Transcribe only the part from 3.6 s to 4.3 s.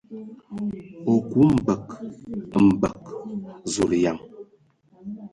Zulǝyan.